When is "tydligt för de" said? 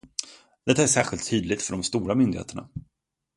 1.29-1.83